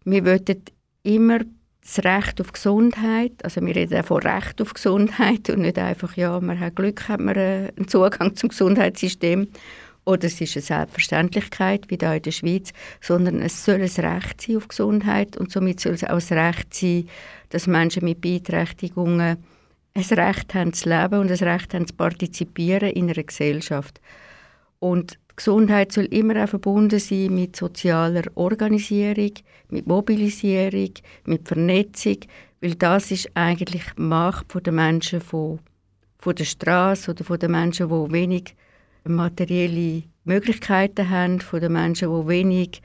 [0.04, 0.62] Wir wollen
[1.02, 1.40] immer
[1.82, 6.16] das Recht auf Gesundheit, also wir reden auch von Recht auf Gesundheit und nicht einfach,
[6.16, 9.48] ja, man hat Glück, hat man äh, einen Zugang zum Gesundheitssystem
[10.06, 12.72] oder es ist eine Selbstverständlichkeit, wie da in der Schweiz,
[13.02, 16.72] sondern es soll ein Recht sein auf Gesundheit und somit soll es auch ein Recht
[16.72, 17.08] sein,
[17.50, 19.36] dass Menschen mit Beeinträchtigungen
[19.94, 24.00] ein Recht haben zu leben und ein Recht haben zu partizipieren in einer Gesellschaft.
[24.78, 29.32] Und Gesundheit soll immer auch verbunden sein mit sozialer Organisierung,
[29.68, 30.90] mit Mobilisierung,
[31.24, 32.18] mit Vernetzung,
[32.60, 35.58] weil das ist eigentlich die Macht der Menschen von,
[36.18, 38.54] von der Straße oder von den Menschen, die wenig
[39.04, 42.80] materielle Möglichkeiten haben, von den Menschen, die wenig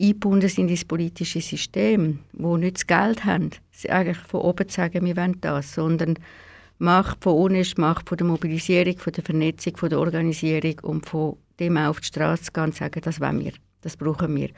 [0.00, 5.04] eingebunden sind ins politische System, die nicht das Geld haben, sie eigentlich von oben sagen,
[5.04, 6.18] wir wollen das, sondern
[6.78, 11.06] Macht von unten ist Macht von der Mobilisierung, von der Vernetzung, von der Organisierung und
[11.06, 14.50] von dem auf die Straße zu gehen und sagen, das wollen wir, das brauchen wir.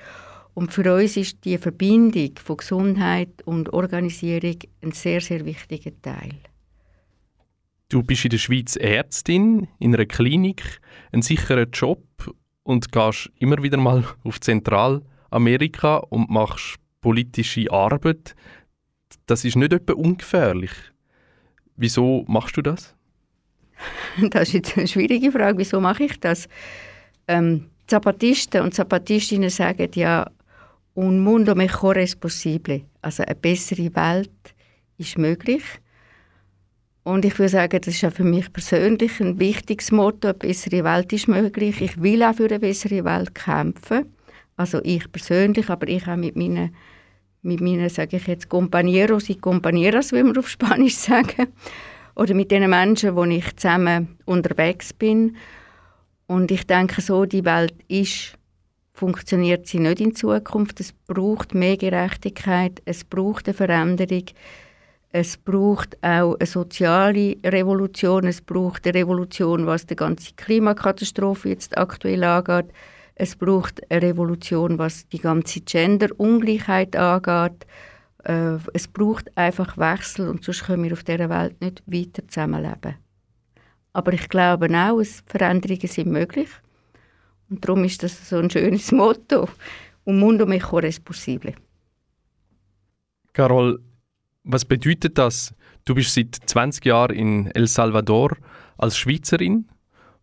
[0.55, 6.35] Und für uns ist die Verbindung von Gesundheit und Organisierung ein sehr, sehr wichtiger Teil.
[7.89, 10.81] Du bist in der Schweiz Ärztin in einer Klinik,
[11.13, 12.03] ein sicherer Job
[12.65, 18.35] und gehst immer wieder mal auf Zentralamerika und machst politische Arbeit.
[19.27, 20.73] Das ist nicht etwa ungefährlich.
[21.77, 22.95] Wieso machst du das?
[24.31, 25.57] Das ist jetzt eine schwierige Frage.
[25.59, 26.49] Wieso mache ich das?
[27.29, 30.31] Ähm, Zapatisten und Zapatistinnen sagen ja,
[30.95, 32.83] un mundo mejor es posible.
[33.03, 34.55] Also eine bessere Welt
[34.99, 35.63] ist möglich.
[37.05, 40.29] Und ich würde sagen, das ist auch für mich persönlich ein wichtiges Motto.
[40.29, 41.81] Eine bessere Welt ist möglich.
[41.81, 44.13] Ich will auch für eine bessere Welt kämpfen.
[44.57, 46.75] Also ich persönlich, aber ich auch mit meinen,
[47.43, 51.47] mit meinen sage ich jetzt, Compañeros y Compañeras, wie wir auf Spanisch sagen.
[52.17, 55.37] Oder mit den Menschen, wo ich zusammen unterwegs bin.
[56.29, 58.39] Und ich denke so, die Welt ist,
[58.93, 60.79] funktioniert sie nicht in Zukunft.
[60.79, 64.25] Es braucht mehr Gerechtigkeit, es braucht eine Veränderung
[65.11, 71.79] es braucht auch eine soziale Revolution, es braucht eine Revolution, was die ganze Klimakatastrophe jetzt
[71.79, 72.67] aktuell angeht.
[73.15, 77.67] Es braucht eine Revolution, was die ganze Gender-Ungleichheit angeht.
[78.25, 82.97] Äh, es braucht einfach Wechsel und sonst können wir auf dieser Welt nicht weiter zusammenleben.
[83.99, 86.49] Aber ich glaube auch, dass Veränderungen sind möglich.
[87.51, 89.49] Und darum ist das so ein schönes Motto.
[90.05, 91.53] Un mundo mejor es posible.
[93.33, 93.81] Carol,
[94.45, 95.53] was bedeutet das?
[95.85, 98.37] Du bist seit 20 Jahren in El Salvador
[98.77, 99.67] als Schweizerin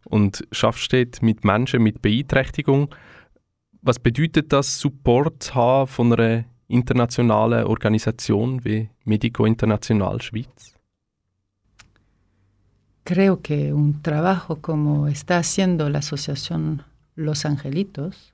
[0.05, 2.95] und schaffst dort mit Menschen mit Beeinträchtigung.
[3.81, 10.74] Was bedeutet das, Support zu haben von einer internationalen Organisation wie Medico International Schweiz?
[13.05, 16.81] Creo que un trabajo como está haciendo la Asociación
[17.15, 18.33] Los Angelitos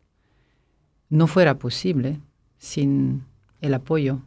[1.10, 2.22] no fuera posible
[2.58, 3.26] sin
[3.60, 4.22] el apoyo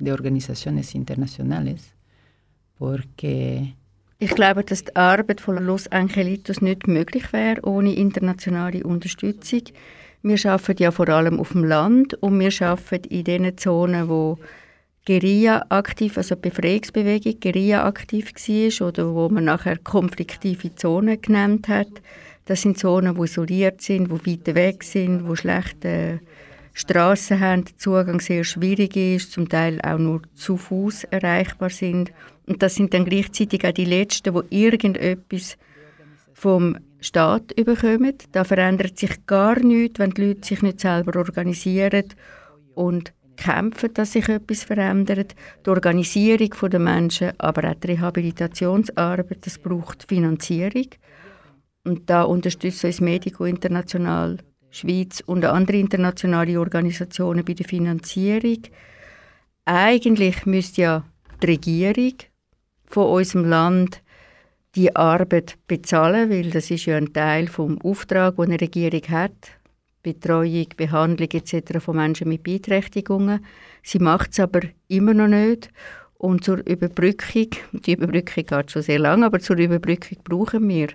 [0.00, 1.94] de organizaciones internacionales,
[2.76, 3.76] porque
[4.18, 9.62] Ich glaube, dass die Arbeit von Los Angelitos nicht möglich wäre ohne internationale Unterstützung.
[10.22, 14.40] Wir arbeiten ja vor allem auf dem Land und wir arbeiten in den Zonen, wo
[15.06, 21.68] Guerilla aktiv, also die Befreiungsbewegung Guerilla aktiv war oder wo man nachher konfliktive Zonen genannt
[21.68, 21.90] hat.
[22.46, 26.20] Das sind Zonen, die isoliert sind, die weit weg sind, wo schlechte
[26.72, 32.10] Straßen haben, der Zugang sehr schwierig ist, zum Teil auch nur zu Fuß erreichbar sind.
[32.46, 35.56] Und das sind dann gleichzeitig auch die Letzten, die irgendetwas
[36.32, 38.14] vom Staat überkommen.
[38.32, 42.04] Da verändert sich gar nichts, wenn die Leute sich nicht selber organisieren
[42.74, 45.34] und kämpfen, dass sich etwas verändert.
[45.64, 50.88] Die Organisierung der Menschen, aber auch die Rehabilitationsarbeit, das braucht Finanzierung.
[51.84, 54.38] Und da unterstützt uns Medico International
[54.70, 58.62] Schweiz und andere internationale Organisationen bei der Finanzierung.
[59.64, 61.04] Eigentlich müsste ja
[61.42, 62.14] die Regierung
[62.86, 64.02] von unserem Land
[64.74, 69.52] die Arbeit bezahlen, weil das ist ja ein Teil vom Auftrag, den eine Regierung hat.
[70.04, 71.80] Betreuung, Behandlung etc.
[71.80, 73.44] von Menschen mit Beeinträchtigungen.
[73.82, 75.70] Sie macht es aber immer noch nicht.
[76.18, 80.88] Und zur Überbrückung, die Überbrückung geht schon sehr lange, aber zur Überbrückung brauchen wir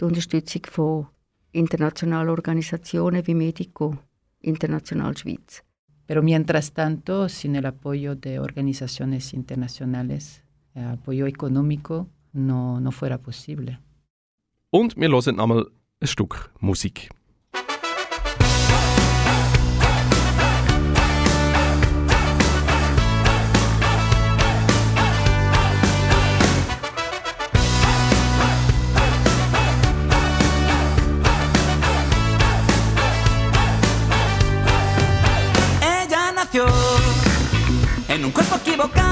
[0.00, 1.06] die Unterstützung von
[1.52, 3.96] internationalen Organisationen wie Medico
[4.40, 5.64] International Schweiz.
[6.06, 10.42] Pero mientras tanto, sin el apoyo de organizaciones internacionales,
[10.74, 13.78] el apoyo económico no, no fuera posible.
[14.70, 15.66] Und wir hören einmal
[16.00, 17.10] ein Stück Musik.
[38.10, 39.09] En un cuerpo equivocado,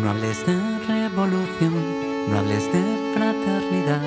[0.00, 1.74] No hables de revolución,
[2.28, 4.02] no hables de fraternidad,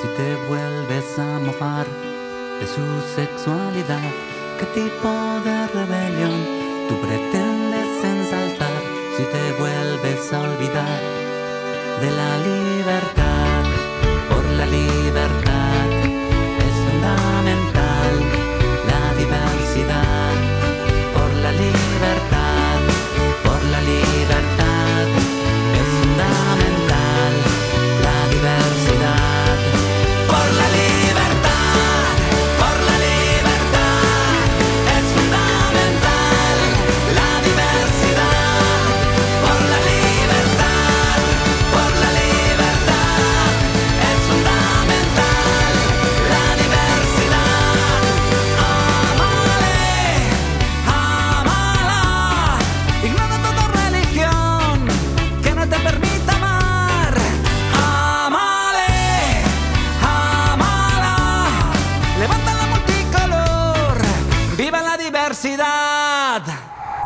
[0.00, 1.86] si te vuelves a mofar
[2.60, 2.84] de su
[3.16, 4.02] sexualidad.
[4.58, 5.08] ¿Qué tipo
[5.44, 6.36] de rebelión
[6.88, 8.82] tú pretendes ensaltar
[9.16, 11.00] si te vuelves a olvidar
[12.02, 13.64] de la libertad?
[14.28, 15.39] Por la libertad.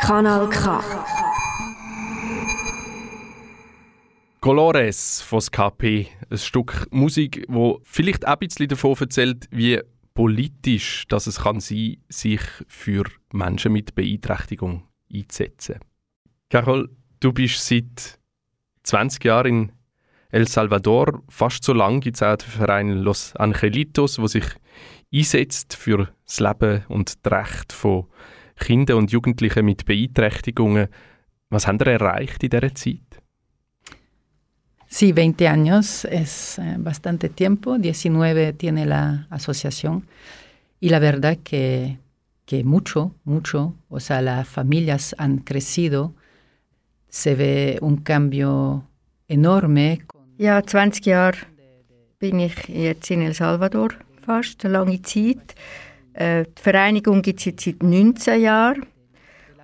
[0.06, 0.84] Kanal K.
[4.42, 9.80] Colores von KP, ein Stück Musik, wo vielleicht auch ein bisschen davon erzählt, wie
[10.12, 15.76] politisch dass es kann sein, sich für Menschen mit Beeinträchtigung einzusetzen.
[16.50, 16.90] Carol,
[17.20, 18.18] du bist seit
[18.82, 19.72] 20 Jahren in
[20.28, 21.22] El Salvador.
[21.30, 24.44] Fast so lange gibt es auch den Verein Los Angelitos, wo sich
[25.14, 28.04] einsetzt für das Leben und das Recht von
[28.56, 30.88] Kindern und Jugendlichen mit Beeinträchtigungen.
[31.50, 33.00] Was haben ihr erreicht in dieser Zeit?
[34.86, 40.06] Sí, 20 años es eh, bastante tiempo, 19 tiene la asociación
[40.78, 41.98] y la verdad que,
[42.46, 46.14] que mucho, mucho, o sea, las familias han crecido,
[47.08, 48.84] se ve un cambio
[49.26, 50.02] enorme.
[50.38, 51.38] Ja, 20 Jahre
[52.20, 53.94] bin ich jetzt in El Salvador,
[54.24, 55.54] fast eine lange Zeit.
[56.14, 58.86] Äh, die Vereinigung gibt es jetzt seit 19 Jahren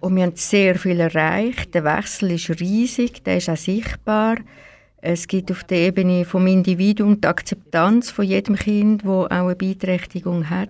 [0.01, 1.75] und wir haben sehr viel erreicht.
[1.75, 4.37] Der Wechsel ist riesig, der ist auch sichtbar.
[5.03, 9.57] Es gibt auf der Ebene vom Individuum die Akzeptanz von jedem Kind, wo auch eine
[9.57, 10.69] Beeinträchtigung hat.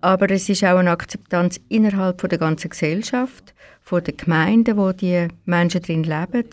[0.00, 5.28] Aber es ist auch eine Akzeptanz innerhalb der ganzen Gesellschaft, von den Gemeinden, wo die
[5.44, 6.46] Menschen drin leben.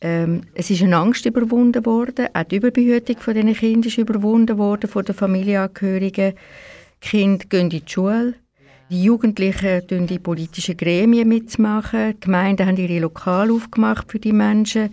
[0.00, 4.56] Ähm, es ist eine Angst überwunden worden, auch die Überbehütung von diesen Kindern ist überwunden
[4.56, 6.32] worden von den Familienangehörigen.
[7.02, 8.34] Die Kinder gehen in die Schule,
[8.90, 14.32] die Jugendlichen tun die politischen Gremien mitmachen, die Gemeinden haben ihre Lokale aufgemacht für die
[14.32, 14.90] Menschen.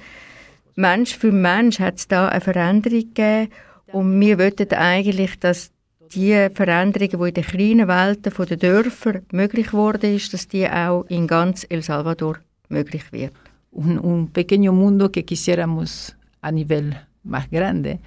[0.76, 3.50] Mensch für Mensch hat es da eine Veränderung gegeben
[3.92, 5.72] und wir wollten eigentlich, dass
[6.14, 11.06] die Veränderungen, die in den kleinen Welten der Dörfer möglich geworden ist, dass die auch
[11.10, 12.38] in ganz El Salvador
[12.70, 13.34] möglich wird.
[13.72, 18.00] Un, un pequeño mundo que quisiéramos a nivel más grande,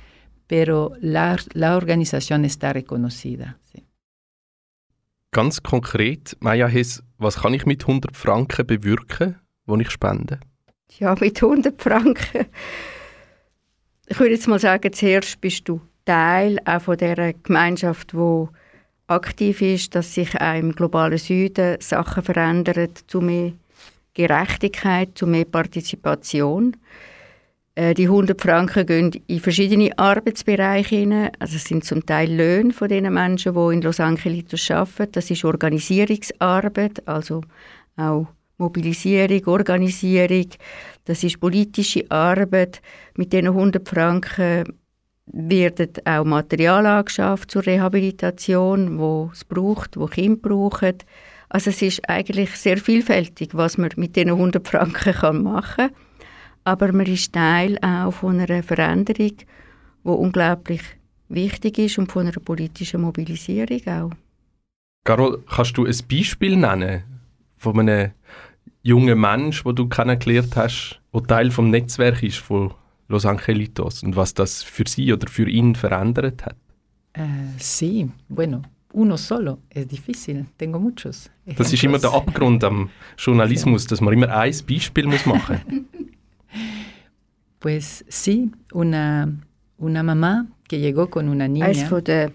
[0.47, 3.59] pero la, la organización está reconocida.
[3.73, 3.85] Sí.
[5.33, 10.41] Ganz konkret, Maya Hess, was kann ich mit 100 Franken bewirken, die ich spende?
[10.99, 12.47] Ja, mit 100 Franken.
[14.07, 18.47] Ich würde jetzt mal sagen, zuerst bist du Teil auch von dieser Gemeinschaft, die
[19.07, 23.53] aktiv ist, dass sich auch im globalen Süden Sachen verändern zu mehr
[24.15, 26.77] Gerechtigkeit, zu mehr Partizipation.
[27.75, 31.31] Äh, die 100 Franken gehen in verschiedene Arbeitsbereiche hinein.
[31.39, 35.13] Also es sind zum Teil Löhne von den Menschen, die in Los Angelitos arbeiten.
[35.13, 37.43] Das ist Organisierungsarbeit, also
[37.97, 38.27] auch
[38.59, 40.47] Mobilisierung, Organisierung.
[41.05, 42.83] Das ist politische Arbeit.
[43.17, 44.65] Mit diesen 100 Franken
[45.33, 50.99] wird auch Material angeschafft zur Rehabilitation, wo es braucht, wo Kinder brauchen.
[51.49, 56.10] Also es ist eigentlich sehr vielfältig, was man mit diesen 100 Franken machen kann.
[56.65, 59.33] Aber man ist Teil auch von einer Veränderung,
[60.05, 60.83] die unglaublich
[61.29, 64.11] wichtig ist und von einer politischen Mobilisierung auch.
[65.05, 67.03] Carol, kannst du ein Beispiel nennen
[67.57, 68.11] von einem
[68.83, 72.75] jungen Mensch, wo du kennengelernt hast, der Teil vom Netzwerk ist von
[73.09, 76.57] Los Angelitos und was das für sie oder für ihn verändert hat?
[77.19, 80.47] Uh, sí, bueno, uno solo es difícil.
[80.57, 81.29] Tengo muchos.
[81.45, 81.57] Ejemplos.
[81.59, 82.89] Das ist immer der Abgrund am
[83.19, 86.11] Journalismus, dass man immer ein Beispiel muss machen muss.
[87.59, 89.29] pues sí, una,
[89.79, 91.67] una mamá que llegó con una niña.
[91.67, 92.33] Eines der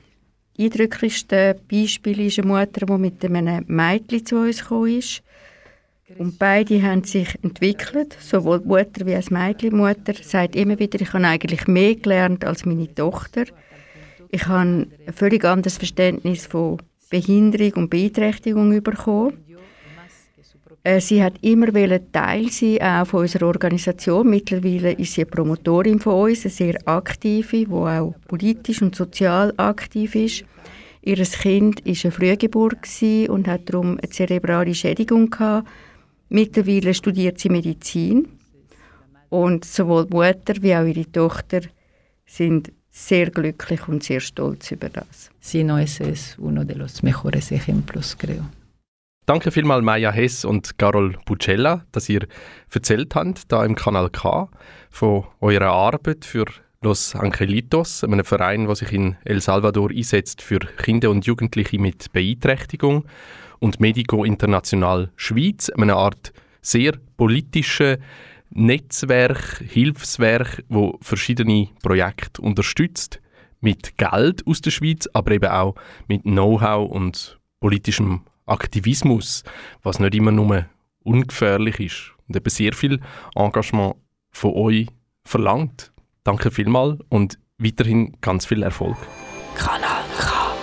[0.57, 5.21] eindrücklichsten Beispiele ist eine Mutter, die mit einem Mädchen zu uns gekommen ist.
[6.19, 9.75] Und beide haben sich entwickelt, sowohl Mutter wie auch Mädchen.
[9.75, 13.45] Mutter sagt immer wieder, ich habe eigentlich mehr gelernt als meine Tochter.
[14.29, 16.77] Ich habe ein völlig anderes Verständnis von
[17.09, 19.44] Behinderung und Beeinträchtigung bekommen.
[20.85, 21.73] Äh, sie hat immer
[22.11, 24.29] Teil sein auch von unserer Organisation.
[24.29, 29.51] Mittlerweile ist sie eine Promotorin von uns, eine sehr aktive, die auch politisch und sozial
[29.57, 30.45] aktiv ist.
[31.01, 32.87] Ihr Kind war eine Frühgeburt
[33.29, 35.67] und hat darum eine zerebrale Schädigung gehabt.
[36.29, 38.27] Mittlerweile studiert sie Medizin
[39.29, 41.61] und sowohl die Mutter wie auch ihre Tochter
[42.27, 45.31] sind sehr glücklich und sehr stolz über das.
[45.39, 48.45] Sí, no, ese es uno de los mejores ejemplos, creo.
[49.25, 52.27] Danke vielmals Maya Hess und Carol Bucella, dass ihr
[52.71, 54.47] erzählt habt, da im Kanal K,
[54.91, 56.45] von eurer Arbeit für
[56.83, 62.13] Los Angelitos, einem Verein, der sich in El Salvador einsetzt für Kinder und Jugendliche mit
[62.13, 63.05] Beeinträchtigung
[63.57, 67.97] und Medico International Schweiz, eine Art sehr politische
[68.51, 73.19] Netzwerk, Hilfswerk, wo verschiedene Projekte unterstützt
[73.59, 75.73] mit Geld aus der Schweiz, aber eben auch
[76.07, 79.43] mit Know-how und politischem Aktivismus,
[79.83, 80.65] was nicht immer nur
[81.03, 82.99] ungefährlich ist und eben sehr viel
[83.35, 83.95] Engagement
[84.31, 84.87] von euch
[85.23, 85.91] verlangt.
[86.23, 88.97] Danke vielmals und weiterhin ganz viel Erfolg.
[89.55, 90.55] Kanal K.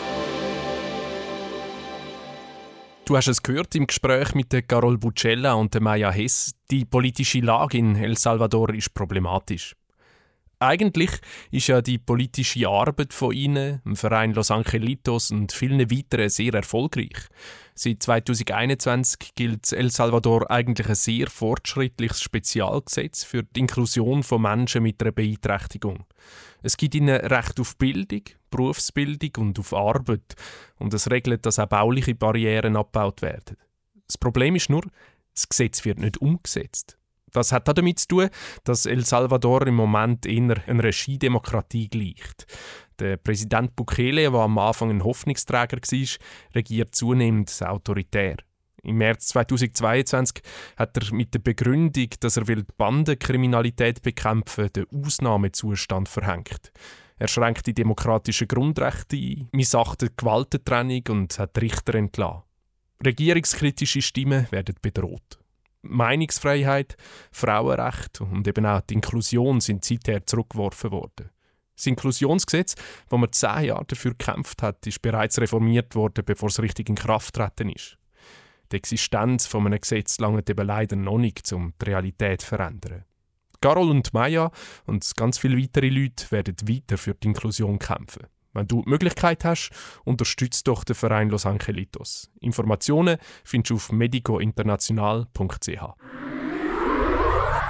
[3.04, 6.54] Du hast es gehört im Gespräch mit der Carol Bucella und der Maya Hess.
[6.70, 9.74] Die politische Lage in El Salvador ist problematisch.
[10.60, 11.10] Eigentlich
[11.50, 16.54] ist ja die politische Arbeit von ihnen, im Verein Los Angelitos und vielen weiteren sehr
[16.54, 17.28] erfolgreich.
[17.74, 24.82] Seit 2021 gilt El Salvador eigentlich ein sehr fortschrittliches Spezialgesetz für die Inklusion von Menschen
[24.82, 26.04] mit einer Beeinträchtigung.
[26.62, 30.34] Es gibt ihnen Recht auf Bildung, Berufsbildung und auf Arbeit
[30.78, 33.56] und es regelt, dass auch bauliche Barrieren abgebaut werden.
[34.06, 34.82] Das Problem ist nur,
[35.34, 36.98] das Gesetz wird nicht umgesetzt.
[37.32, 38.28] Das hat damit zu tun,
[38.64, 42.46] dass El Salvador im Moment eher einer Regidemokratie gleicht.
[43.02, 46.08] Der Präsident Bukele, der am Anfang ein Hoffnungsträger war,
[46.54, 48.36] regiert zunehmend autoritär.
[48.84, 50.40] Im März 2022
[50.76, 56.70] hat er mit der Begründung, dass er die Bandenkriminalität bekämpfen will, den Ausnahmezustand verhängt.
[57.16, 62.42] Er schränkt die demokratischen Grundrechte ein, missachtet Gewaltentrennung und hat Richter entlassen.
[63.04, 65.40] Regierungskritische Stimmen werden bedroht.
[65.82, 66.96] Meinungsfreiheit,
[67.32, 71.32] Frauenrecht und eben auch die Inklusion sind seither zurückgeworfen worden.
[71.82, 72.76] Das Inklusionsgesetz,
[73.08, 76.94] das man zehn Jahre dafür gekämpft hat, ist bereits reformiert worden, bevor es richtig in
[76.94, 77.98] Kraft treten ist.
[78.70, 83.04] Die Existenz von einem Gesetz lange eben leider noch nicht, um die Realität zu verändern.
[83.60, 84.52] Carol und Maya
[84.86, 88.28] und ganz viele weitere Leute werden weiter für die Inklusion kämpfen.
[88.52, 89.70] Wenn du die Möglichkeit hast,
[90.04, 92.30] unterstützt doch den Verein Los Angelitos.
[92.40, 96.41] Informationen findest du auf medicointernational.ch.